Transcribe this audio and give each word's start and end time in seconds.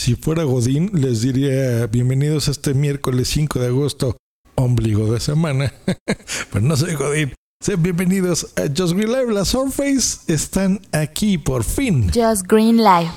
Si 0.00 0.14
fuera 0.14 0.44
Godín, 0.44 0.90
les 0.94 1.20
diría 1.20 1.86
bienvenidos 1.86 2.48
a 2.48 2.52
este 2.52 2.72
miércoles 2.72 3.28
5 3.28 3.58
de 3.58 3.66
agosto, 3.66 4.16
ombligo 4.54 5.12
de 5.12 5.20
semana. 5.20 5.74
Pero 6.50 6.64
no 6.64 6.74
soy 6.74 6.94
Godín. 6.94 7.34
Sean 7.62 7.82
bienvenidos 7.82 8.50
a 8.56 8.62
Just 8.74 8.94
Green 8.94 9.12
Live. 9.12 9.30
Las 9.30 9.48
Surface 9.48 10.20
están 10.32 10.80
aquí 10.92 11.36
por 11.36 11.64
fin. 11.64 12.10
Just 12.14 12.46
Green 12.46 12.78
Live. 12.78 13.10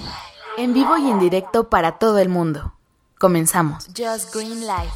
En 0.58 0.74
vivo 0.74 0.98
y 0.98 1.10
en 1.10 1.20
directo 1.20 1.70
para 1.70 2.00
todo 2.00 2.20
el 2.20 2.28
mundo. 2.28 2.74
Comenzamos. 3.18 3.86
Just 3.98 4.36
Green 4.36 4.60
Live. 4.60 4.92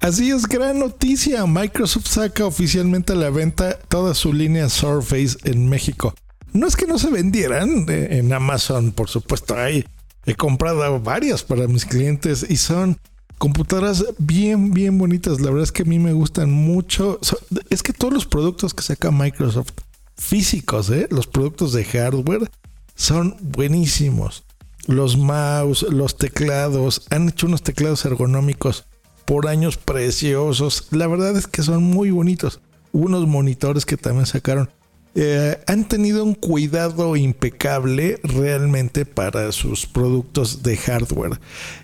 Así 0.00 0.32
es, 0.32 0.48
gran 0.48 0.80
noticia. 0.80 1.46
Microsoft 1.46 2.08
saca 2.08 2.44
oficialmente 2.46 3.12
a 3.12 3.14
la 3.14 3.30
venta 3.30 3.78
toda 3.78 4.14
su 4.14 4.32
línea 4.32 4.68
Surface 4.68 5.38
en 5.44 5.68
México. 5.68 6.14
No 6.52 6.66
es 6.66 6.76
que 6.76 6.86
no 6.86 6.98
se 6.98 7.10
vendieran 7.10 7.86
eh, 7.88 8.18
en 8.18 8.32
Amazon, 8.32 8.92
por 8.92 9.08
supuesto. 9.08 9.54
Hay, 9.56 9.84
he 10.26 10.34
comprado 10.34 11.00
varias 11.00 11.42
para 11.42 11.66
mis 11.66 11.84
clientes 11.84 12.46
y 12.48 12.56
son 12.56 12.98
computadoras 13.38 14.04
bien, 14.18 14.72
bien 14.72 14.98
bonitas. 14.98 15.40
La 15.40 15.50
verdad 15.50 15.64
es 15.64 15.72
que 15.72 15.82
a 15.82 15.86
mí 15.86 15.98
me 15.98 16.12
gustan 16.12 16.50
mucho. 16.50 17.18
Es 17.70 17.82
que 17.82 17.92
todos 17.92 18.12
los 18.12 18.26
productos 18.26 18.74
que 18.74 18.82
saca 18.82 19.10
Microsoft 19.10 19.72
físicos, 20.16 20.90
¿eh? 20.90 21.08
los 21.10 21.26
productos 21.26 21.72
de 21.72 21.84
hardware, 21.84 22.50
son 22.94 23.36
buenísimos. 23.40 24.44
Los 24.86 25.16
mouse, 25.16 25.86
los 25.90 26.16
teclados, 26.16 27.06
han 27.10 27.28
hecho 27.28 27.46
unos 27.46 27.62
teclados 27.62 28.04
ergonómicos 28.04 28.84
por 29.24 29.48
años 29.48 29.76
preciosos. 29.76 30.88
La 30.90 31.06
verdad 31.06 31.36
es 31.36 31.46
que 31.46 31.62
son 31.62 31.82
muy 31.82 32.10
bonitos. 32.10 32.60
Unos 32.92 33.26
monitores 33.26 33.86
que 33.86 33.96
también 33.96 34.26
sacaron. 34.26 34.70
Eh, 35.14 35.58
han 35.66 35.86
tenido 35.86 36.24
un 36.24 36.34
cuidado 36.34 37.16
impecable 37.16 38.18
realmente 38.22 39.04
para 39.04 39.52
sus 39.52 39.86
productos 39.86 40.62
de 40.62 40.76
hardware. 40.76 41.38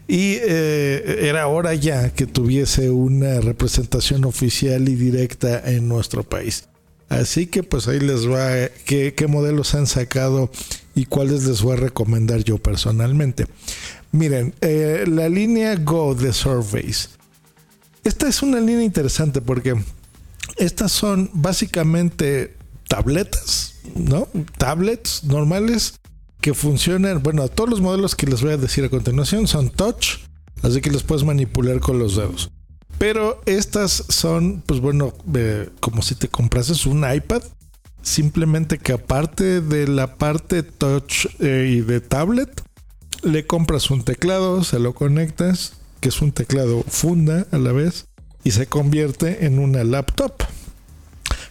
Y 0.07 0.37
eh, 0.41 1.29
era 1.29 1.47
hora 1.47 1.75
ya 1.75 2.11
que 2.11 2.27
tuviese 2.27 2.91
una 2.91 3.41
representación 3.41 4.25
oficial 4.25 4.89
y 4.89 4.95
directa 4.95 5.71
en 5.71 5.89
nuestro 5.89 6.23
país. 6.23 6.69
Así 7.11 7.47
que 7.47 7.63
pues 7.63 7.89
ahí 7.89 8.01
les 8.01 8.29
va 8.29 8.69
qué, 8.85 9.15
qué 9.15 9.27
modelos 9.27 9.75
han 9.75 9.87
sacado 9.87 10.51
y 10.95 11.07
cuáles 11.07 11.45
les 11.45 11.63
voy 11.63 11.75
a 11.75 11.81
recomendar 11.81 12.45
yo 12.45 12.59
personalmente. 12.59 13.47
Miren, 14.13 14.55
eh, 14.63 15.05
la 15.07 15.29
línea 15.29 15.77
Go 15.77 16.15
de 16.15 16.33
Surface 16.33 17.19
esta 18.09 18.27
es 18.27 18.43
una 18.43 18.59
línea 18.59 18.85
interesante 18.85 19.43
porque 19.43 19.75
estas 20.57 20.93
son 20.93 21.31
básicamente 21.35 22.55
tabletas, 22.89 23.75
¿no? 23.95 24.29
Tablets 24.57 25.25
normales 25.25 25.95
que 26.41 26.55
funcionan, 26.55 27.23
bueno, 27.23 27.49
todos 27.49 27.71
los 27.71 27.81
modelos 27.81 28.15
que 28.15 28.27
les 28.27 28.43
voy 28.43 28.53
a 28.53 28.57
decir 28.57 28.85
a 28.85 28.89
continuación 28.89 29.47
son 29.47 29.71
touch, 29.71 30.21
así 30.63 30.81
que 30.81 30.91
los 30.91 31.03
puedes 31.03 31.25
manipular 31.25 31.81
con 31.81 31.99
los 31.99 32.17
dedos. 32.17 32.51
Pero 32.99 33.41
estas 33.47 34.05
son, 34.09 34.63
pues 34.67 34.81
bueno, 34.81 35.13
eh, 35.35 35.69
como 35.81 36.03
si 36.03 36.15
te 36.15 36.29
comprases 36.29 36.87
un 36.87 37.05
iPad, 37.09 37.43
simplemente 38.03 38.79
que 38.79 38.93
aparte 38.93 39.61
de 39.61 39.87
la 39.87 40.17
parte 40.17 40.63
touch 40.63 41.27
eh, 41.41 41.71
y 41.77 41.81
de 41.81 42.01
tablet, 42.01 42.63
le 43.23 43.47
compras 43.47 43.91
un 43.91 44.03
teclado, 44.03 44.65
se 44.65 44.79
lo 44.79 44.95
conectas 44.95 45.75
que 46.01 46.09
es 46.09 46.23
un 46.23 46.33
teclado 46.33 46.85
funda 46.89 47.47
a 47.51 47.59
la 47.59 47.73
vez 47.73 48.07
y 48.45 48.53
se 48.53 48.67
convierte 48.67 49.47
en 49.47 49.59
una 49.59 49.83
laptop 49.85 50.33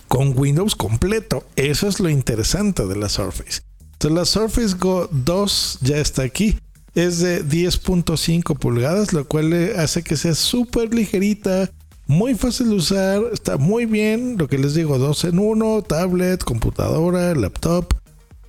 con 0.07 0.37
Windows 0.37 0.75
completo. 0.75 1.43
Eso 1.55 1.87
es 1.87 1.99
lo 1.99 2.09
interesante 2.09 2.85
de 2.85 2.95
la 2.95 3.09
Surface. 3.09 3.61
Entonces 3.93 4.17
la 4.17 4.25
Surface 4.25 4.75
Go 4.75 5.09
2 5.11 5.79
ya 5.81 5.97
está 5.97 6.23
aquí. 6.23 6.59
Es 6.93 7.19
de 7.19 7.43
10.5 7.45 8.57
pulgadas, 8.57 9.13
lo 9.13 9.27
cual 9.27 9.53
hace 9.77 10.03
que 10.03 10.17
sea 10.17 10.33
súper 10.33 10.93
ligerita, 10.93 11.69
muy 12.07 12.35
fácil 12.35 12.69
de 12.69 12.75
usar, 12.75 13.21
está 13.31 13.57
muy 13.57 13.85
bien. 13.85 14.37
Lo 14.37 14.47
que 14.47 14.57
les 14.57 14.73
digo, 14.73 14.97
2 14.97 15.25
en 15.25 15.39
1, 15.39 15.81
tablet, 15.83 16.43
computadora, 16.43 17.35
laptop, 17.35 17.93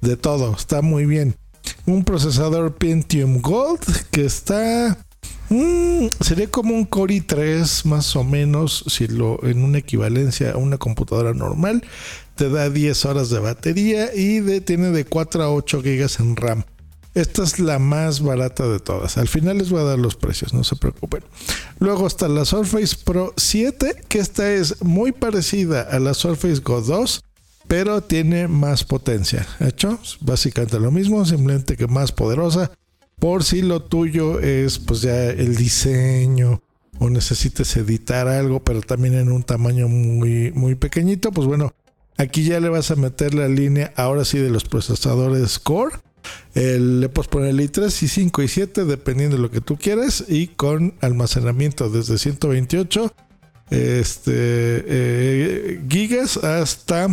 de 0.00 0.16
todo, 0.16 0.55
está 0.55 0.81
muy 0.81 1.05
bien. 1.05 1.34
Un 1.84 2.05
procesador 2.05 2.75
Pentium 2.77 3.43
Gold 3.43 3.81
que 4.11 4.25
está 4.25 4.97
Mm, 5.50 6.09
sería 6.20 6.50
como 6.50 6.75
un 6.75 6.84
Core 6.84 7.14
i3 7.14 7.84
más 7.84 8.14
o 8.16 8.25
menos, 8.25 8.84
si 8.86 9.06
lo 9.06 9.42
en 9.44 9.64
una 9.64 9.78
equivalencia 9.78 10.53
a 10.53 10.56
una 10.59 10.78
computadora 10.78 11.32
normal, 11.32 11.82
te 12.34 12.50
da 12.50 12.69
10 12.70 13.04
horas 13.06 13.31
de 13.31 13.38
batería 13.38 14.14
y 14.14 14.60
tiene 14.60 14.91
de 14.91 15.04
4 15.04 15.42
a 15.42 15.50
8 15.50 15.82
GB 15.82 16.08
en 16.20 16.37
RAM. 16.37 16.64
Esta 17.14 17.42
es 17.42 17.58
la 17.58 17.78
más 17.78 18.20
barata 18.20 18.69
de 18.69 18.78
todas. 18.78 19.19
Al 19.19 19.26
final 19.26 19.58
les 19.58 19.70
voy 19.70 19.81
a 19.81 19.84
dar 19.84 19.98
los 19.98 20.14
precios, 20.14 20.54
no 20.54 20.62
se 20.62 20.76
preocupen. 20.76 21.25
Luego 21.81 22.06
está 22.06 22.28
la 22.28 22.44
Surface 22.44 22.97
Pro 23.03 23.32
7, 23.37 24.03
que 24.08 24.19
esta 24.19 24.53
es 24.53 24.82
muy 24.82 25.12
parecida 25.12 25.82
a 25.82 25.98
la 25.98 26.14
Surface 26.14 26.60
Go 26.60 26.81
2, 26.81 27.25
pero 27.66 28.03
tiene 28.03 28.47
más 28.47 28.84
potencia. 28.84 29.47
¿Hecho? 29.58 29.98
Básicamente 30.20 30.78
lo 30.78 30.91
mismo, 30.91 31.25
simplemente 31.25 31.76
que 31.76 31.88
más 31.88 32.12
poderosa 32.12 32.70
por 33.19 33.45
si 33.45 33.62
lo 33.62 33.83
tuyo 33.83 34.41
es 34.41 34.79
pues 34.79 35.03
ya 35.03 35.27
el 35.27 35.56
diseño 35.56 36.62
o 36.99 37.11
necesites 37.11 37.77
editar 37.77 38.29
algo, 38.29 38.61
pero 38.61 38.81
también 38.81 39.15
en 39.15 39.31
un 39.31 39.43
tamaño 39.43 39.89
muy, 39.89 40.53
muy 40.53 40.75
pequeñito, 40.75 41.31
pues 41.33 41.47
bueno, 41.47 41.73
aquí 42.17 42.45
ya 42.45 42.61
le 42.61 42.69
vas 42.69 42.91
a 42.91 42.97
meter 42.97 43.34
la 43.34 43.49
línea 43.49 43.93
ahora 43.97 44.25
sí 44.25 44.39
de 44.39 44.51
los 44.51 44.65
procesadores 44.65 45.59
Core. 45.59 45.97
le 46.55 47.09
puedes 47.09 47.29
poner 47.29 47.51
el 47.51 47.61
i3 47.61 48.03
y 48.03 48.09
5 48.09 48.43
y 48.43 48.49
7 48.49 48.84
dependiendo 48.84 49.37
de 49.37 49.43
lo 49.43 49.50
que 49.50 49.61
tú 49.61 49.77
quieras 49.77 50.25
y 50.29 50.49
con 50.49 50.95
almacenamiento 51.00 51.89
desde 51.89 52.19
128 52.19 53.15
este, 53.71 54.33
eh, 54.35 55.85
gigas 55.89 56.39
hasta 56.39 57.09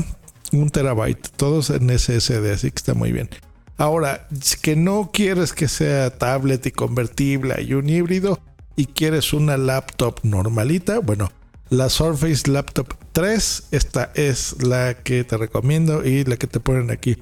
un 0.51 0.69
terabyte, 0.69 1.29
todos 1.35 1.69
en 1.69 1.89
SSD, 1.89 2.51
así 2.51 2.71
que 2.71 2.77
está 2.77 2.93
muy 2.93 3.11
bien. 3.11 3.29
Ahora, 3.77 4.27
que 4.61 4.75
no 4.75 5.11
quieres 5.11 5.51
que 5.51 5.67
sea 5.67 6.17
tablet 6.17 6.65
y 6.65 6.71
convertible 6.71 7.61
y 7.61 7.73
un 7.73 7.89
híbrido 7.89 8.39
y 8.77 8.85
quieres 8.85 9.33
una 9.33 9.57
laptop 9.57 10.19
normalita, 10.23 10.99
bueno, 10.99 11.29
la 11.69 11.89
Surface 11.89 12.49
Laptop 12.49 12.93
3, 13.11 13.63
esta 13.71 14.11
es 14.15 14.63
la 14.63 14.93
que 14.93 15.23
te 15.23 15.35
recomiendo 15.35 16.05
y 16.05 16.23
la 16.23 16.37
que 16.37 16.47
te 16.47 16.59
ponen 16.59 16.89
aquí. 16.89 17.17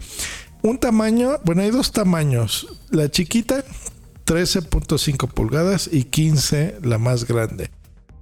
Un 0.62 0.78
tamaño, 0.78 1.40
bueno, 1.44 1.64
hay 1.64 1.72
dos 1.72 1.91
tamaños. 1.91 2.68
La 2.91 3.09
chiquita, 3.09 3.64
13.5 4.25 5.30
pulgadas 5.30 5.90
y 5.91 6.03
15 6.03 6.78
la 6.84 7.00
más 7.00 7.25
grande. 7.25 7.72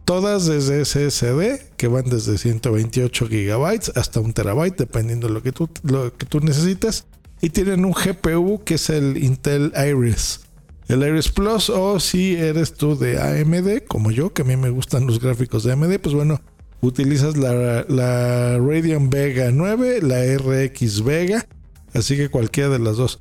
Todas 0.06 0.46
desde 0.46 0.86
SSD, 0.86 1.76
que 1.76 1.88
van 1.88 2.06
desde 2.10 2.38
128 2.38 3.28
gigabytes 3.28 3.92
hasta 3.96 4.20
un 4.20 4.34
terabyte, 4.34 4.78
dependiendo 4.78 5.28
de 5.28 5.34
lo 5.34 5.44
que 5.44 5.52
tú, 5.52 5.70
lo 5.84 6.16
que 6.16 6.26
tú 6.26 6.40
necesites 6.40 7.06
y 7.42 7.50
tienen 7.50 7.84
un 7.84 7.94
GPU 7.94 8.64
que 8.64 8.76
es 8.76 8.90
el 8.90 9.18
Intel 9.18 9.74
Iris. 9.76 10.42
El 10.88 11.04
Iris 11.04 11.30
Plus 11.30 11.70
o 11.70 12.00
si 12.00 12.36
eres 12.36 12.74
tú 12.74 12.98
de 12.98 13.20
AMD 13.20 13.88
como 13.88 14.12
yo, 14.12 14.34
que 14.34 14.44
a 14.44 14.46
mí 14.46 14.56
me 14.58 14.70
gustan 14.70 15.08
los 15.08 15.20
gráficos 15.20 15.64
de 15.64 15.74
AMD, 15.74 16.00
pues 16.00 16.14
bueno, 16.14 16.42
utilizas 16.82 17.38
la, 17.38 17.86
la 17.88 18.58
Radeon 18.58 19.10
Vega 19.10 19.52
9, 19.52 20.02
la 20.02 20.38
RX 20.38 21.04
Vega, 21.04 21.48
así 21.94 22.18
que 22.18 22.30
cualquiera 22.30 22.70
de 22.70 22.80
las 22.80 22.98
dos. 22.98 23.20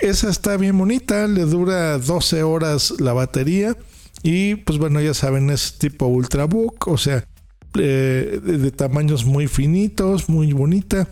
Esa 0.00 0.30
está 0.30 0.56
bien 0.56 0.78
bonita, 0.78 1.26
le 1.26 1.42
dura 1.42 1.98
12 1.98 2.42
horas 2.44 2.94
la 3.00 3.12
batería 3.12 3.76
y 4.22 4.54
pues 4.56 4.78
bueno, 4.78 5.00
ya 5.00 5.12
saben, 5.12 5.50
es 5.50 5.78
tipo 5.78 6.06
Ultrabook, 6.06 6.86
o 6.86 6.96
sea, 6.96 7.26
eh, 7.78 8.40
de 8.42 8.70
tamaños 8.70 9.24
muy 9.24 9.48
finitos, 9.48 10.28
muy 10.28 10.52
bonita 10.52 11.08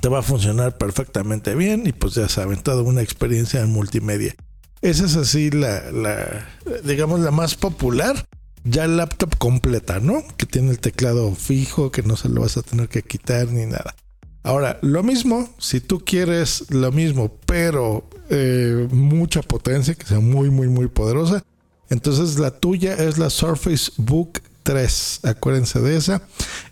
te 0.00 0.08
va 0.08 0.20
a 0.20 0.22
funcionar 0.22 0.78
perfectamente 0.78 1.54
bien 1.54 1.86
y 1.86 1.92
pues 1.92 2.14
ya 2.14 2.28
saben, 2.28 2.62
toda 2.62 2.82
una 2.82 3.02
experiencia 3.02 3.60
en 3.60 3.70
multimedia. 3.70 4.34
Esa 4.82 5.04
es 5.04 5.16
así 5.16 5.50
la, 5.50 6.46
digamos, 6.84 7.20
la 7.20 7.30
más 7.30 7.54
popular. 7.54 8.26
Ya 8.62 8.86
laptop 8.86 9.38
completa, 9.38 10.00
¿no? 10.00 10.22
Que 10.36 10.44
tiene 10.44 10.70
el 10.70 10.80
teclado 10.80 11.34
fijo, 11.34 11.90
que 11.90 12.02
no 12.02 12.16
se 12.16 12.28
lo 12.28 12.42
vas 12.42 12.58
a 12.58 12.62
tener 12.62 12.88
que 12.88 13.02
quitar 13.02 13.48
ni 13.48 13.64
nada. 13.64 13.94
Ahora, 14.42 14.78
lo 14.82 15.02
mismo, 15.02 15.48
si 15.58 15.80
tú 15.80 16.00
quieres 16.04 16.70
lo 16.70 16.92
mismo, 16.92 17.32
pero 17.46 18.08
eh, 18.28 18.86
mucha 18.90 19.40
potencia, 19.40 19.94
que 19.94 20.06
sea 20.06 20.20
muy, 20.20 20.50
muy, 20.50 20.68
muy 20.68 20.88
poderosa, 20.88 21.42
entonces 21.88 22.38
la 22.38 22.50
tuya 22.50 22.94
es 22.94 23.18
la 23.18 23.30
Surface 23.30 23.92
Book 23.96 24.40
3. 24.62 25.20
Acuérdense 25.24 25.80
de 25.80 25.96
esa. 25.96 26.22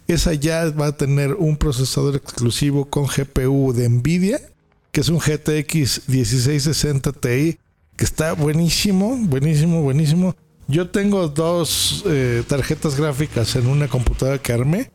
Esa 0.06 0.34
ya 0.34 0.70
va 0.70 0.86
a 0.86 0.96
tener 0.96 1.34
un 1.34 1.56
procesador 1.56 2.16
exclusivo 2.16 2.86
con 2.86 3.06
GPU 3.06 3.72
de 3.72 3.88
Nvidia, 3.88 4.40
que 4.92 5.00
es 5.00 5.08
un 5.08 5.18
GTX 5.18 6.08
1660 6.08 7.12
Ti, 7.12 7.58
que 7.96 8.04
está 8.04 8.32
buenísimo, 8.32 9.16
buenísimo, 9.16 9.82
buenísimo. 9.82 10.34
Yo 10.66 10.90
tengo 10.90 11.28
dos 11.28 12.04
eh, 12.06 12.42
tarjetas 12.46 12.96
gráficas 12.96 13.56
en 13.56 13.66
una 13.66 13.88
computadora 13.88 14.38
que 14.38 14.52
armé. 14.52 14.90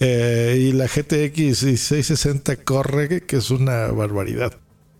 Eh, 0.00 0.68
y 0.68 0.72
la 0.72 0.86
GTX 0.86 1.64
1660 1.64 2.56
corre, 2.64 3.24
que 3.26 3.36
es 3.36 3.50
una 3.50 3.88
barbaridad. 3.88 4.52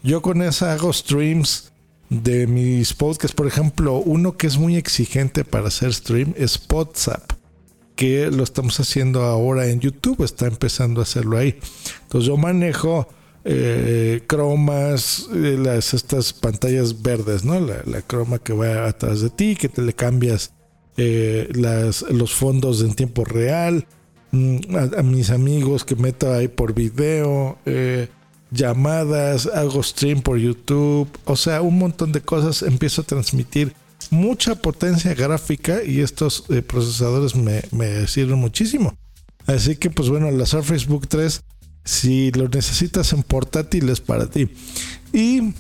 Yo 0.03 0.23
con 0.23 0.43
esa 0.43 0.73
hago 0.73 0.93
streams 0.93 1.73
de 2.11 2.47
mis 2.47 2.95
podcasts. 2.95 3.35
Por 3.35 3.47
ejemplo, 3.47 3.97
uno 3.99 4.37
que 4.37 4.47
es 4.47 4.59
muy 4.59 4.77
exigente 4.77 5.45
para 5.45 5.69
hacer 5.69 5.93
stream 5.93 6.35
es 6.37 6.61
WhatsApp, 6.71 7.33
que 7.99 8.31
lo 8.31 8.45
estamos 8.45 8.79
haciendo 8.79 9.25
ahora 9.25 9.67
en 9.67 9.81
YouTube, 9.81 10.23
está 10.23 10.47
empezando 10.47 11.01
a 11.01 11.03
hacerlo 11.03 11.37
ahí. 11.37 11.59
Entonces 12.05 12.29
yo 12.29 12.37
manejo 12.37 13.09
eh, 13.45 14.23
cromas, 14.29 15.29
eh, 15.35 15.57
las, 15.59 15.95
estas 15.95 16.33
pantallas 16.33 17.03
verdes, 17.03 17.45
¿no? 17.45 17.59
La, 17.59 18.03
croma 18.03 18.39
que 18.39 18.53
va 18.53 18.87
atrás 18.87 19.21
de 19.21 19.31
ti, 19.31 19.57
que 19.57 19.69
te 19.69 19.83
le 19.83 19.95
cambias 19.95 20.53
eh, 20.97 21.49
los 21.53 22.35
fondos 22.35 22.83
en 22.83 22.95
tiempo 22.95 23.25
real, 23.25 23.85
mm, 24.31 24.59
a, 24.97 25.03
mis 25.03 25.31
amigos 25.31 25.85
que 25.85 25.97
meto 25.97 26.33
ahí 26.33 26.47
por 26.47 26.75
video, 26.75 27.59
llamadas, 28.53 29.47
hago 29.47 29.83
stream 29.83 30.23
por 30.23 30.39
YouTube, 30.39 31.09
o 31.25 31.35
sea, 31.35 31.63
un 31.63 31.81
montón 31.81 32.13
de 32.13 32.21
cosas, 32.21 32.63
empiezo 32.63 33.03
a 33.03 33.07
transmitir 33.07 33.75
mucha 34.11 34.55
potencia 34.57 35.15
gráfica 35.15 35.83
y 35.85 36.01
estos 36.01 36.45
procesadores 36.67 37.35
me, 37.35 38.07
sirven 38.07 38.39
muchísimo. 38.39 38.97
Así 39.47 39.77
que 39.77 39.91
pues 39.91 40.09
bueno, 40.09 40.31
la 40.31 40.47
Surface 40.47 40.87
Book 40.87 41.07
3 41.09 41.43
si 41.85 42.31
lo 42.33 42.49
necesitas 42.49 43.13
en 43.15 43.23
portátiles 43.23 44.01
para 44.01 44.29
ti. 44.29 44.51
Y 45.13 45.55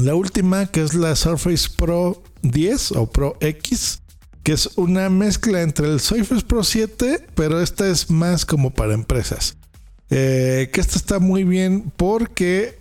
la 0.00 0.14
última 0.14 0.66
que 0.66 0.82
es 0.82 0.94
la 0.94 1.16
Surface 1.16 1.68
Pro 1.76 2.22
10 2.42 2.92
o 2.92 3.10
Pro 3.10 3.36
X, 3.40 4.00
que 4.44 4.52
es 4.52 4.70
una 4.76 5.10
mezcla 5.10 5.62
entre 5.62 5.88
el 5.88 6.00
Surface 6.00 6.44
Pro 6.46 6.62
7, 6.62 7.26
pero 7.34 7.60
esta 7.60 7.88
es 7.88 8.10
más 8.10 8.46
como 8.46 8.70
para 8.70 8.94
empresas. 8.94 9.56
Eh, 10.10 10.70
que 10.72 10.80
esta 10.80 10.96
está 10.96 11.18
muy 11.18 11.44
bien 11.44 11.92
porque 11.96 12.79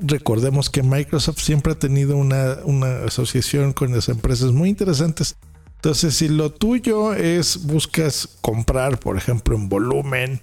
recordemos 0.00 0.70
que 0.70 0.82
Microsoft 0.82 1.40
siempre 1.40 1.72
ha 1.72 1.78
tenido 1.78 2.16
una, 2.16 2.58
una 2.64 3.04
asociación 3.04 3.72
con 3.72 3.92
las 3.92 4.08
empresas 4.08 4.52
muy 4.52 4.68
interesantes. 4.68 5.36
Entonces, 5.76 6.14
si 6.14 6.28
lo 6.28 6.50
tuyo 6.50 7.14
es 7.14 7.66
buscas 7.66 8.28
comprar, 8.40 8.98
por 8.98 9.16
ejemplo, 9.16 9.56
en 9.56 9.68
volumen, 9.68 10.40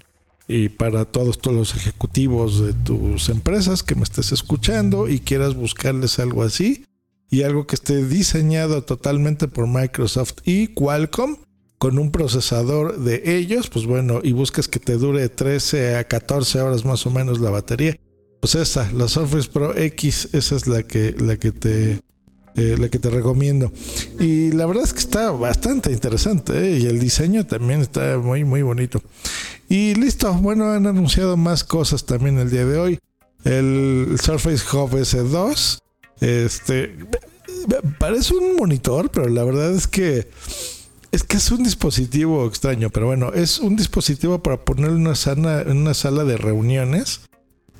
y 0.48 0.68
para 0.68 1.04
todos, 1.04 1.38
todos 1.38 1.56
los 1.56 1.74
ejecutivos 1.74 2.64
de 2.64 2.72
tus 2.72 3.28
empresas 3.28 3.82
que 3.82 3.94
me 3.94 4.02
estés 4.02 4.32
escuchando 4.32 5.08
y 5.08 5.20
quieras 5.20 5.54
buscarles 5.54 6.18
algo 6.18 6.42
así 6.42 6.84
y 7.28 7.42
algo 7.42 7.66
que 7.66 7.74
esté 7.74 8.04
diseñado 8.04 8.84
totalmente 8.84 9.48
por 9.48 9.66
Microsoft 9.66 10.34
y 10.44 10.68
Qualcomm 10.68 11.38
con 11.78 11.98
un 11.98 12.10
procesador 12.10 12.98
de 13.00 13.36
ellos, 13.36 13.68
pues 13.68 13.84
bueno, 13.86 14.20
y 14.22 14.32
buscas 14.32 14.68
que 14.68 14.78
te 14.78 14.94
dure 14.94 15.28
13 15.28 15.96
a 15.96 16.04
14 16.04 16.60
horas 16.60 16.84
más 16.84 17.04
o 17.06 17.10
menos 17.10 17.40
la 17.40 17.50
batería, 17.50 17.98
pues 18.40 18.54
esa, 18.54 18.90
la 18.92 19.08
Surface 19.08 19.48
Pro 19.48 19.76
X, 19.76 20.28
esa 20.32 20.56
es 20.56 20.66
la 20.66 20.82
que, 20.82 21.14
la 21.18 21.36
que 21.36 21.52
te 21.52 22.00
eh, 22.56 22.76
la 22.78 22.88
que 22.88 22.98
te 22.98 23.10
recomiendo. 23.10 23.70
Y 24.18 24.50
la 24.52 24.64
verdad 24.64 24.84
es 24.84 24.94
que 24.94 25.00
está 25.00 25.30
bastante 25.30 25.92
interesante 25.92 26.54
¿eh? 26.58 26.78
y 26.78 26.86
el 26.86 26.98
diseño 26.98 27.46
también 27.46 27.82
está 27.82 28.16
muy, 28.16 28.44
muy 28.44 28.62
bonito. 28.62 29.02
Y 29.68 29.94
listo, 29.94 30.32
bueno, 30.32 30.70
han 30.72 30.86
anunciado 30.86 31.36
más 31.36 31.64
cosas 31.64 32.06
también 32.06 32.38
el 32.38 32.50
día 32.50 32.64
de 32.64 32.78
hoy. 32.78 32.98
El 33.44 34.16
Surface 34.22 34.64
Hub 34.74 34.90
S2, 34.92 35.80
este, 36.20 36.96
parece 37.98 38.34
un 38.34 38.56
monitor, 38.56 39.10
pero 39.10 39.28
la 39.28 39.44
verdad 39.44 39.74
es 39.74 39.86
que 39.86 40.30
es 41.12 41.24
que 41.24 41.36
es 41.36 41.50
un 41.50 41.62
dispositivo 41.62 42.46
extraño, 42.46 42.88
pero 42.88 43.06
bueno, 43.06 43.32
es 43.34 43.58
un 43.58 43.76
dispositivo 43.76 44.42
para 44.42 44.64
poner 44.64 44.90
una, 44.90 45.12
en 45.60 45.76
una 45.76 45.94
sala 45.94 46.24
de 46.24 46.38
reuniones 46.38 47.20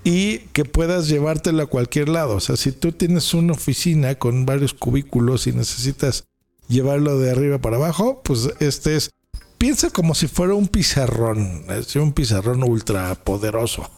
y 0.07 0.39
que 0.53 0.65
puedas 0.65 1.09
llevártelo 1.09 1.65
a 1.65 1.67
cualquier 1.67 2.09
lado. 2.09 2.37
O 2.37 2.41
sea, 2.41 2.55
si 2.55 2.71
tú 2.71 2.93
tienes 2.93 3.35
una 3.35 3.55
oficina 3.55 4.15
con 4.15 4.47
varios 4.47 4.73
cubículos 4.73 5.49
y 5.49 5.53
necesitas 5.53 6.29
llevarlo 6.69 7.19
de 7.19 7.33
arriba 7.33 7.59
para 7.59 7.75
abajo, 7.75 8.23
pues 8.23 8.51
este 8.61 8.95
es, 8.95 9.11
piensa 9.59 9.91
como 9.91 10.15
si 10.15 10.29
fuera 10.29 10.55
un 10.55 10.69
pizarrón, 10.69 11.65
es 11.71 11.97
un 11.97 12.13
pizarrón 12.13 12.63
ultra 12.63 13.17
poderoso. 13.17 13.91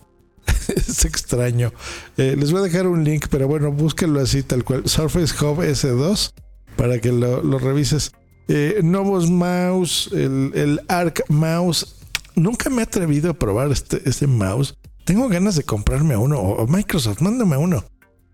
es 0.74 1.04
extraño. 1.04 1.74
Eh, 2.16 2.36
les 2.38 2.52
voy 2.52 2.60
a 2.60 2.64
dejar 2.64 2.86
un 2.86 3.04
link, 3.04 3.26
pero 3.28 3.46
bueno, 3.46 3.70
búsquenlo 3.70 4.20
así 4.20 4.42
tal 4.42 4.64
cual. 4.64 4.88
Surface 4.88 5.34
Hub 5.44 5.58
S2 5.58 6.32
para 6.76 7.00
que 7.00 7.12
lo, 7.12 7.58
revises. 7.58 8.12
Eh, 8.48 8.80
Novos 8.82 9.28
Mouse, 9.28 10.08
el, 10.14 10.80
Arc 10.88 11.20
Mouse. 11.28 11.96
Nunca 12.34 12.70
me 12.70 12.80
he 12.80 12.84
atrevido 12.84 13.32
a 13.32 13.34
probar 13.34 13.70
este 13.70 14.26
mouse 14.26 14.77
tengo 15.08 15.26
ganas 15.30 15.56
de 15.56 15.62
comprarme 15.62 16.18
uno, 16.18 16.38
o 16.38 16.66
Microsoft, 16.66 17.22
mándame 17.22 17.56
uno. 17.56 17.82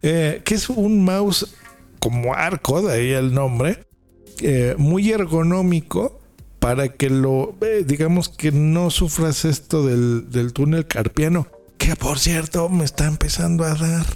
Eh, 0.03 0.43
que 0.45 0.57
es 0.57 0.69
un 0.69 1.05
mouse 1.05 1.55
como 2.01 2.35
arco, 2.35 2.83
de 2.83 2.93
ahí 2.93 3.11
el 3.13 3.33
nombre, 3.33 3.87
eh, 4.41 4.75
muy 4.77 5.13
ergonómico 5.13 6.21
para 6.59 6.89
que 6.89 7.11
lo, 7.11 7.55
eh, 7.61 7.85
digamos 7.87 8.29
que 8.29 8.51
no 8.51 8.91
sufras 8.91 9.45
esto 9.45 9.87
del, 9.87 10.29
del, 10.31 10.53
túnel 10.53 10.89
carpiano, 10.89 11.47
que 11.79 11.95
por 11.95 12.19
cierto 12.19 12.69
me 12.69 12.83
está 12.83 13.07
empezando 13.07 13.63
a 13.63 13.77
dar. 13.77 14.07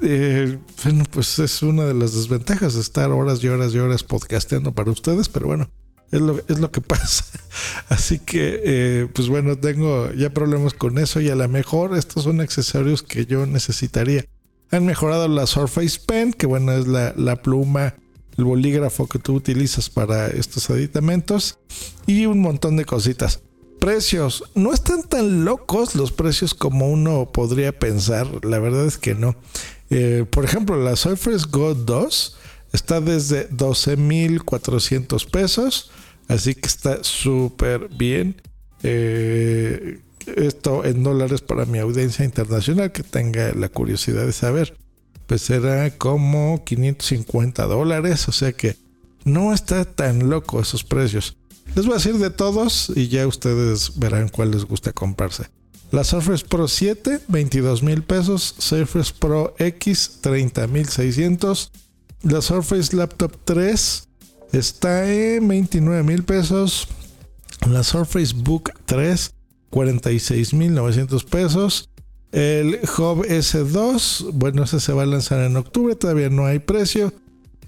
bueno, 0.00 1.04
pues 1.12 1.38
es 1.38 1.62
una 1.62 1.84
de 1.84 1.94
las 1.94 2.14
desventajas 2.14 2.74
de 2.74 2.80
estar 2.80 3.12
horas 3.12 3.44
y 3.44 3.48
horas 3.48 3.72
y 3.74 3.78
horas 3.78 4.02
podcasteando 4.02 4.74
para 4.74 4.90
ustedes, 4.90 5.28
pero 5.28 5.46
bueno, 5.46 5.70
es 6.10 6.20
lo, 6.20 6.38
es 6.48 6.58
lo 6.58 6.70
que 6.70 6.80
pasa. 6.80 7.24
Así 7.88 8.18
que, 8.18 8.60
eh, 8.64 9.08
pues 9.12 9.28
bueno, 9.28 9.56
tengo 9.58 10.12
ya 10.12 10.30
problemas 10.30 10.74
con 10.74 10.98
eso 10.98 11.20
y 11.20 11.28
a 11.28 11.34
lo 11.34 11.48
mejor 11.48 11.96
estos 11.96 12.24
son 12.24 12.40
accesorios 12.40 13.02
que 13.02 13.26
yo 13.26 13.46
necesitaría. 13.46 14.24
Han 14.70 14.86
mejorado 14.86 15.28
la 15.28 15.46
Surface 15.46 16.00
Pen, 16.04 16.32
que 16.32 16.46
bueno, 16.46 16.72
es 16.72 16.86
la, 16.86 17.14
la 17.16 17.36
pluma, 17.36 17.94
el 18.36 18.44
bolígrafo 18.44 19.06
que 19.06 19.18
tú 19.18 19.34
utilizas 19.34 19.90
para 19.90 20.28
estos 20.28 20.70
aditamentos 20.70 21.58
y 22.06 22.26
un 22.26 22.40
montón 22.40 22.76
de 22.76 22.84
cositas. 22.84 23.40
Precios, 23.78 24.44
no 24.54 24.72
están 24.72 25.02
tan 25.02 25.44
locos 25.44 25.94
los 25.94 26.10
precios 26.10 26.54
como 26.54 26.88
uno 26.88 27.30
podría 27.30 27.78
pensar, 27.78 28.26
la 28.44 28.58
verdad 28.58 28.86
es 28.86 28.98
que 28.98 29.14
no. 29.14 29.36
Eh, 29.90 30.24
por 30.28 30.44
ejemplo, 30.44 30.76
la 30.82 30.96
Surface 30.96 31.46
Go 31.50 31.74
2 31.74 32.36
está 32.76 33.00
desde 33.00 33.50
12.400 33.50 35.28
pesos 35.28 35.90
Así 36.28 36.54
que 36.54 36.66
está 36.66 37.04
súper 37.04 37.88
bien. 37.88 38.40
Eh, 38.82 40.00
esto 40.36 40.84
en 40.84 41.02
dólares 41.02 41.40
para 41.40 41.66
mi 41.66 41.78
audiencia 41.78 42.24
internacional 42.24 42.92
que 42.92 43.02
tenga 43.02 43.52
la 43.52 43.68
curiosidad 43.68 44.26
de 44.26 44.32
saber. 44.32 44.76
Pues 45.26 45.42
será 45.42 45.90
como 45.90 46.64
550 46.64 47.64
dólares. 47.66 48.28
O 48.28 48.32
sea 48.32 48.52
que 48.52 48.76
no 49.24 49.52
está 49.52 49.84
tan 49.84 50.30
loco 50.30 50.60
esos 50.60 50.84
precios. 50.84 51.36
Les 51.74 51.84
voy 51.84 51.94
a 51.94 51.98
decir 51.98 52.18
de 52.18 52.30
todos 52.30 52.92
y 52.94 53.08
ya 53.08 53.26
ustedes 53.26 53.98
verán 53.98 54.28
cuál 54.28 54.52
les 54.52 54.64
gusta 54.64 54.92
comprarse. 54.92 55.44
La 55.92 56.02
Surface 56.02 56.44
Pro 56.44 56.66
7, 56.66 57.20
22 57.28 57.82
mil 57.82 58.02
pesos. 58.02 58.54
Surface 58.58 59.12
Pro 59.16 59.54
X, 59.58 60.18
30 60.20 60.66
mil 60.66 60.88
600. 60.88 61.70
La 62.28 62.42
Surface 62.42 62.94
Laptop 62.94 63.32
3, 63.44 64.08
Está 64.52 65.12
en 65.12 65.46
29 65.46 66.02
mil 66.02 66.24
pesos. 66.24 66.88
La 67.68 67.82
Surface 67.82 68.32
Book 68.34 68.72
3, 68.86 69.34
46 69.70 70.54
mil 70.54 70.74
900 70.74 71.24
pesos. 71.24 71.90
El 72.32 72.80
Hub 72.98 73.24
S2, 73.24 74.30
bueno, 74.32 74.64
ese 74.64 74.80
se 74.80 74.92
va 74.92 75.04
a 75.04 75.06
lanzar 75.06 75.40
en 75.40 75.56
octubre, 75.56 75.94
todavía 75.94 76.28
no 76.28 76.46
hay 76.46 76.58
precio. 76.58 77.12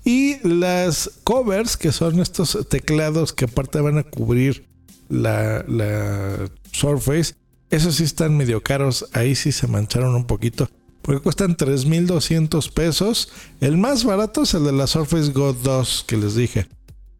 Y 0.04 0.36
las 0.46 1.10
covers, 1.24 1.76
que 1.76 1.92
son 1.92 2.20
estos 2.20 2.58
teclados 2.68 3.32
que 3.32 3.46
aparte 3.46 3.80
van 3.80 3.98
a 3.98 4.04
cubrir 4.04 4.66
la, 5.08 5.64
la 5.68 6.50
Surface, 6.72 7.34
esos 7.70 7.96
sí 7.96 8.04
están 8.04 8.36
medio 8.36 8.62
caros, 8.62 9.06
ahí 9.12 9.34
sí 9.34 9.52
se 9.52 9.66
mancharon 9.66 10.14
un 10.14 10.26
poquito, 10.26 10.68
porque 11.08 11.22
cuestan 11.22 11.56
3.200 11.56 12.70
pesos. 12.70 13.30
El 13.62 13.78
más 13.78 14.04
barato 14.04 14.42
es 14.42 14.52
el 14.52 14.64
de 14.64 14.72
la 14.72 14.86
Surface 14.86 15.32
Go 15.32 15.54
2 15.54 16.04
que 16.06 16.18
les 16.18 16.34
dije. 16.34 16.66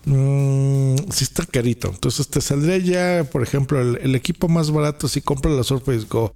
Mm, 0.04 0.96
si 1.10 1.24
está 1.24 1.46
carito. 1.46 1.88
Entonces 1.88 2.28
te 2.28 2.42
saldría 2.42 2.76
ya, 2.76 3.24
por 3.24 3.42
ejemplo, 3.42 3.80
el, 3.80 4.14
equipo 4.14 4.46
más 4.46 4.70
barato 4.70 5.08
si 5.08 5.22
compras 5.22 5.54
la 5.54 5.64
Surface 5.64 6.04
Go 6.06 6.34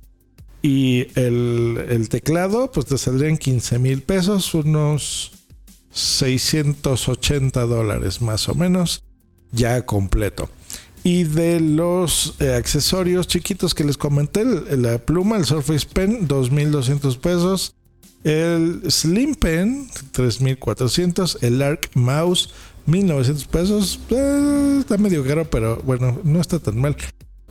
y 0.63 1.09
el, 1.15 2.09
teclado, 2.09 2.73
pues 2.73 2.87
te 2.87 2.97
saldrían 2.97 3.37
15 3.37 3.79
mil 3.79 4.01
pesos, 4.01 4.55
unos 4.55 5.33
680 5.91 7.67
dólares 7.67 8.23
más 8.23 8.49
o 8.49 8.55
menos, 8.55 9.05
ya 9.51 9.85
completo. 9.85 10.49
Y 11.05 11.25
de 11.25 11.59
los 11.59 12.35
eh, 12.39 12.55
accesorios 12.55 13.27
chiquitos 13.27 13.75
que 13.75 13.83
les 13.83 13.97
comenté, 13.97 14.45
la 14.45 14.99
pluma, 14.99 15.37
el 15.37 15.45
Surface 15.45 15.87
Pen, 15.93 16.29
2.200 16.29 17.19
pesos. 17.19 17.75
El 18.23 18.83
Slim 18.89 19.35
Pen, 19.35 19.89
3.400. 20.13 21.39
El 21.43 21.61
Arc 21.61 21.91
Mouse, 21.95 22.51
1900 22.87 23.47
pesos. 23.47 24.01
Eh, 24.11 24.77
está 24.81 24.97
medio 24.97 25.25
caro, 25.25 25.51
pero 25.51 25.83
bueno, 25.85 26.21
no 26.23 26.41
está 26.41 26.61
tan 26.61 26.81
mal. 26.81 26.97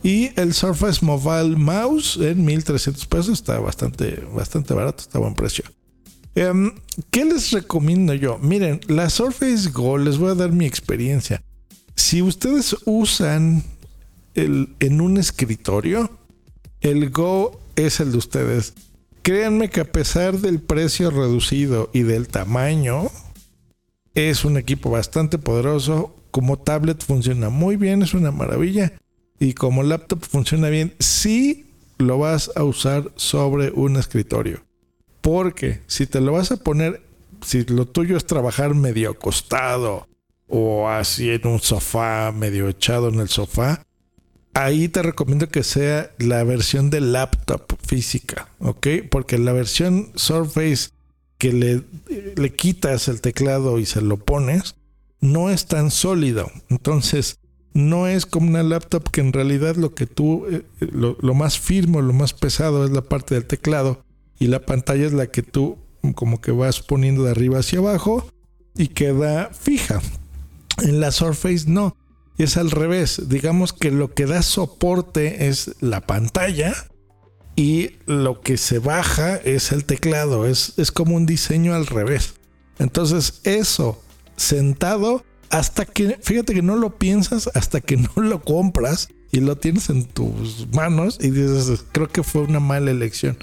Y 0.02 0.30
el 0.40 0.54
Surface 0.54 1.04
Mobile 1.04 1.56
Mouse 1.56 2.16
en 2.16 2.44
1300 2.44 3.06
pesos. 3.06 3.28
Está 3.34 3.60
bastante, 3.60 4.22
bastante 4.34 4.72
barato, 4.72 5.02
está 5.02 5.18
buen 5.18 5.34
precio. 5.34 5.64
Em, 6.34 6.72
¿Qué 7.10 7.26
les 7.26 7.50
recomiendo 7.50 8.14
yo? 8.14 8.38
Miren, 8.38 8.80
la 8.88 9.10
Surface 9.10 9.68
Go, 9.70 9.98
les 9.98 10.16
voy 10.16 10.30
a 10.30 10.34
dar 10.34 10.52
mi 10.52 10.64
experiencia. 10.64 11.42
Si 11.94 12.22
ustedes 12.22 12.76
usan 12.84 13.62
el, 14.34 14.74
en 14.80 15.00
un 15.00 15.18
escritorio, 15.18 16.10
el 16.80 17.10
Go 17.10 17.60
es 17.76 18.00
el 18.00 18.12
de 18.12 18.18
ustedes. 18.18 18.74
Créanme 19.22 19.70
que 19.70 19.80
a 19.80 19.92
pesar 19.92 20.38
del 20.38 20.60
precio 20.60 21.10
reducido 21.10 21.90
y 21.92 22.02
del 22.02 22.28
tamaño, 22.28 23.10
es 24.14 24.44
un 24.44 24.56
equipo 24.56 24.90
bastante 24.90 25.38
poderoso. 25.38 26.14
Como 26.30 26.58
tablet 26.58 27.04
funciona 27.04 27.50
muy 27.50 27.76
bien, 27.76 28.02
es 28.02 28.14
una 28.14 28.30
maravilla. 28.30 28.92
Y 29.38 29.54
como 29.54 29.82
laptop 29.82 30.24
funciona 30.24 30.68
bien 30.68 30.94
si 30.98 31.66
lo 31.98 32.18
vas 32.18 32.50
a 32.56 32.64
usar 32.64 33.12
sobre 33.16 33.70
un 33.70 33.96
escritorio. 33.96 34.64
Porque 35.20 35.82
si 35.86 36.06
te 36.06 36.20
lo 36.20 36.32
vas 36.32 36.50
a 36.52 36.56
poner, 36.56 37.02
si 37.42 37.64
lo 37.64 37.86
tuyo 37.86 38.16
es 38.16 38.26
trabajar 38.26 38.74
medio 38.74 39.10
acostado 39.10 40.06
o 40.54 40.86
así 40.86 41.30
en 41.30 41.46
un 41.46 41.60
sofá, 41.60 42.30
medio 42.30 42.68
echado 42.68 43.08
en 43.08 43.20
el 43.20 43.28
sofá, 43.30 43.86
ahí 44.52 44.86
te 44.88 45.02
recomiendo 45.02 45.48
que 45.48 45.62
sea 45.62 46.10
la 46.18 46.44
versión 46.44 46.90
de 46.90 47.00
laptop 47.00 47.62
física, 47.86 48.48
¿ok? 48.58 48.86
Porque 49.10 49.38
la 49.38 49.52
versión 49.52 50.12
Surface 50.14 50.90
que 51.38 51.54
le, 51.54 51.82
le 52.36 52.52
quitas 52.52 53.08
el 53.08 53.22
teclado 53.22 53.78
y 53.78 53.86
se 53.86 54.02
lo 54.02 54.18
pones, 54.18 54.76
no 55.20 55.48
es 55.48 55.64
tan 55.66 55.90
sólido. 55.90 56.52
Entonces, 56.68 57.38
no 57.72 58.06
es 58.06 58.26
como 58.26 58.48
una 58.48 58.62
laptop 58.62 59.10
que 59.10 59.22
en 59.22 59.32
realidad 59.32 59.76
lo 59.76 59.94
que 59.94 60.06
tú, 60.06 60.44
eh, 60.50 60.64
lo, 60.80 61.16
lo, 61.22 61.32
más 61.32 61.58
firme, 61.58 62.02
lo 62.02 62.12
más 62.12 62.34
pesado 62.34 62.84
es 62.84 62.90
la 62.90 63.00
parte 63.00 63.34
del 63.34 63.46
teclado 63.46 64.04
y 64.38 64.48
la 64.48 64.60
pantalla 64.60 65.06
es 65.06 65.14
la 65.14 65.28
que 65.28 65.42
tú 65.42 65.78
como 66.14 66.42
que 66.42 66.52
vas 66.52 66.82
poniendo 66.82 67.24
de 67.24 67.30
arriba 67.30 67.60
hacia 67.60 67.78
abajo 67.78 68.28
y 68.76 68.88
queda 68.88 69.48
fija. 69.54 70.02
En 70.78 71.00
la 71.00 71.12
Surface 71.12 71.64
no, 71.66 71.96
es 72.38 72.56
al 72.56 72.70
revés. 72.70 73.28
Digamos 73.28 73.72
que 73.72 73.90
lo 73.90 74.14
que 74.14 74.26
da 74.26 74.42
soporte 74.42 75.48
es 75.48 75.76
la 75.80 76.00
pantalla 76.00 76.74
y 77.56 77.96
lo 78.06 78.40
que 78.40 78.56
se 78.56 78.78
baja 78.78 79.36
es 79.36 79.72
el 79.72 79.84
teclado, 79.84 80.46
es, 80.46 80.74
es 80.78 80.90
como 80.90 81.16
un 81.16 81.26
diseño 81.26 81.74
al 81.74 81.86
revés. 81.86 82.34
Entonces 82.78 83.40
eso 83.44 84.02
sentado 84.36 85.24
hasta 85.50 85.84
que, 85.84 86.18
fíjate 86.22 86.54
que 86.54 86.62
no 86.62 86.76
lo 86.76 86.96
piensas 86.96 87.50
hasta 87.54 87.80
que 87.80 87.96
no 87.96 88.10
lo 88.16 88.42
compras 88.42 89.08
y 89.30 89.40
lo 89.40 89.56
tienes 89.56 89.90
en 89.90 90.04
tus 90.04 90.66
manos 90.72 91.18
y 91.20 91.30
dices, 91.30 91.84
creo 91.92 92.08
que 92.08 92.22
fue 92.22 92.42
una 92.42 92.60
mala 92.60 92.90
elección. 92.90 93.36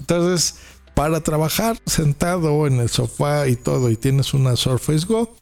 Entonces, 0.00 0.56
para 0.94 1.20
trabajar 1.20 1.78
sentado 1.86 2.66
en 2.66 2.80
el 2.80 2.88
sofá 2.88 3.48
y 3.48 3.56
todo 3.56 3.90
y 3.90 3.96
tienes 3.96 4.34
una 4.34 4.56
Surface 4.56 5.06
Go, 5.06 5.34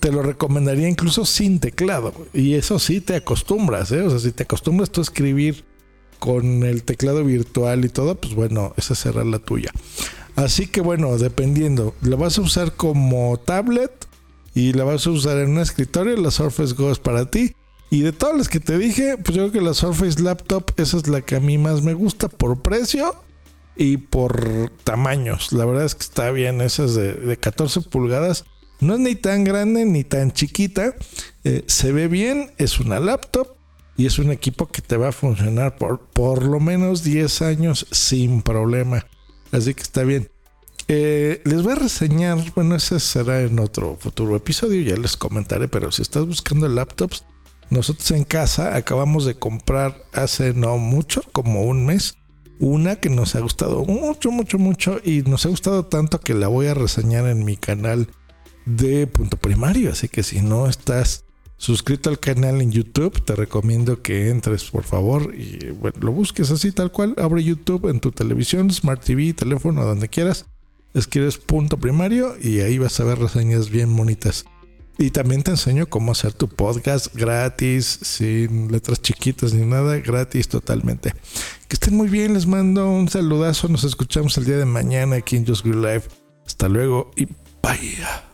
te 0.00 0.12
lo 0.12 0.22
recomendaría 0.22 0.88
incluso 0.88 1.24
sin 1.24 1.60
teclado. 1.60 2.12
Y 2.32 2.54
eso 2.54 2.78
sí 2.78 3.00
te 3.00 3.16
acostumbras, 3.16 3.92
¿eh? 3.92 4.02
O 4.02 4.10
sea, 4.10 4.18
si 4.18 4.32
te 4.32 4.44
acostumbras 4.44 4.90
tú 4.90 5.00
a 5.00 5.04
escribir 5.04 5.64
con 6.18 6.64
el 6.64 6.82
teclado 6.82 7.24
virtual 7.24 7.84
y 7.84 7.88
todo, 7.88 8.14
pues 8.16 8.34
bueno, 8.34 8.74
esa 8.76 8.94
será 8.94 9.24
la 9.24 9.38
tuya. 9.38 9.70
Así 10.36 10.66
que 10.66 10.80
bueno, 10.80 11.16
dependiendo, 11.18 11.94
la 12.00 12.16
vas 12.16 12.38
a 12.38 12.42
usar 12.42 12.72
como 12.74 13.38
tablet 13.38 14.06
y 14.54 14.72
la 14.72 14.84
vas 14.84 15.06
a 15.06 15.10
usar 15.10 15.38
en 15.38 15.50
un 15.50 15.58
escritorio, 15.58 16.16
la 16.16 16.30
Surface 16.30 16.74
Go 16.74 16.90
es 16.90 16.98
para 16.98 17.30
ti. 17.30 17.54
Y 17.90 18.02
de 18.02 18.12
todas 18.12 18.36
las 18.36 18.48
que 18.48 18.60
te 18.60 18.76
dije, 18.76 19.16
pues 19.16 19.36
yo 19.36 19.48
creo 19.48 19.52
que 19.52 19.60
la 19.60 19.74
Surface 19.74 20.20
Laptop, 20.20 20.72
esa 20.76 20.96
es 20.98 21.08
la 21.08 21.22
que 21.22 21.36
a 21.36 21.40
mí 21.40 21.56
más 21.58 21.82
me 21.82 21.94
gusta 21.94 22.28
por 22.28 22.60
precio 22.60 23.14
y 23.76 23.96
por 23.96 24.70
tamaños. 24.84 25.52
La 25.52 25.64
verdad 25.64 25.84
es 25.84 25.94
que 25.94 26.02
está 26.02 26.30
bien, 26.30 26.60
esa 26.60 26.84
es 26.84 26.94
de, 26.94 27.36
14 27.40 27.82
pulgadas. 27.82 28.44
No 28.80 28.94
es 28.94 29.00
ni 29.00 29.14
tan 29.14 29.44
grande 29.44 29.84
ni 29.84 30.04
tan 30.04 30.32
chiquita. 30.32 30.94
Eh, 31.44 31.64
se 31.66 31.92
ve 31.92 32.08
bien, 32.08 32.52
es 32.58 32.80
una 32.80 33.00
laptop 33.00 33.48
y 33.96 34.06
es 34.06 34.18
un 34.18 34.30
equipo 34.30 34.66
que 34.68 34.80
te 34.80 34.96
va 34.96 35.08
a 35.08 35.12
funcionar 35.12 35.76
por 35.76 36.00
por 36.00 36.44
lo 36.44 36.60
menos 36.60 37.02
10 37.02 37.42
años 37.42 37.86
sin 37.90 38.42
problema. 38.42 39.06
Así 39.50 39.74
que 39.74 39.82
está 39.82 40.04
bien. 40.04 40.30
Eh, 40.86 41.42
les 41.44 41.62
voy 41.62 41.72
a 41.72 41.76
reseñar, 41.76 42.38
bueno, 42.54 42.74
ese 42.74 42.98
será 42.98 43.42
en 43.42 43.58
otro 43.58 43.98
futuro 44.00 44.34
episodio, 44.36 44.80
ya 44.80 44.96
les 44.96 45.18
comentaré, 45.18 45.68
pero 45.68 45.92
si 45.92 46.00
estás 46.00 46.26
buscando 46.26 46.66
laptops, 46.66 47.24
nosotros 47.68 48.10
en 48.12 48.24
casa 48.24 48.74
acabamos 48.74 49.26
de 49.26 49.34
comprar 49.34 50.02
hace 50.14 50.54
no 50.54 50.78
mucho, 50.78 51.22
como 51.32 51.64
un 51.64 51.84
mes, 51.84 52.16
una 52.58 52.96
que 52.96 53.10
nos 53.10 53.34
ha 53.34 53.40
gustado 53.40 53.84
mucho, 53.84 54.30
mucho, 54.30 54.58
mucho 54.58 54.98
y 55.04 55.22
nos 55.22 55.44
ha 55.44 55.50
gustado 55.50 55.84
tanto 55.84 56.20
que 56.20 56.32
la 56.32 56.48
voy 56.48 56.68
a 56.68 56.74
reseñar 56.74 57.26
en 57.26 57.44
mi 57.44 57.58
canal 57.58 58.08
de 58.76 59.06
punto 59.06 59.36
primario. 59.36 59.92
Así 59.92 60.08
que 60.08 60.22
si 60.22 60.40
no 60.40 60.68
estás 60.68 61.24
suscrito 61.56 62.10
al 62.10 62.18
canal 62.20 62.60
en 62.60 62.70
YouTube, 62.70 63.22
te 63.24 63.34
recomiendo 63.34 64.02
que 64.02 64.30
entres 64.30 64.64
por 64.64 64.84
favor 64.84 65.34
y 65.34 65.70
bueno, 65.70 65.96
lo 66.00 66.12
busques 66.12 66.50
así 66.50 66.72
tal 66.72 66.92
cual. 66.92 67.14
Abre 67.18 67.42
YouTube 67.42 67.88
en 67.88 68.00
tu 68.00 68.12
televisión, 68.12 68.70
Smart 68.70 69.02
TV, 69.02 69.32
teléfono, 69.32 69.84
donde 69.84 70.08
quieras. 70.08 70.46
Escribes 70.94 71.38
punto 71.38 71.76
primario 71.76 72.34
y 72.40 72.60
ahí 72.60 72.78
vas 72.78 72.98
a 73.00 73.04
ver 73.04 73.18
reseñas 73.18 73.70
bien 73.70 73.94
bonitas. 73.94 74.44
Y 75.00 75.10
también 75.10 75.44
te 75.44 75.52
enseño 75.52 75.86
cómo 75.86 76.10
hacer 76.10 76.32
tu 76.32 76.48
podcast 76.48 77.14
gratis, 77.14 78.00
sin 78.02 78.72
letras 78.72 79.00
chiquitas 79.00 79.54
ni 79.54 79.64
nada, 79.64 79.98
gratis 79.98 80.48
totalmente. 80.48 81.14
Que 81.68 81.74
estén 81.74 81.94
muy 81.94 82.08
bien, 82.08 82.34
les 82.34 82.46
mando 82.46 82.90
un 82.90 83.08
saludazo. 83.08 83.68
Nos 83.68 83.84
escuchamos 83.84 84.36
el 84.38 84.46
día 84.46 84.56
de 84.56 84.64
mañana 84.64 85.16
aquí 85.16 85.36
en 85.36 85.46
Just 85.46 85.64
Green 85.64 85.82
Live. 85.82 86.02
Hasta 86.44 86.68
luego 86.68 87.12
y 87.14 87.26
bye. 87.62 88.27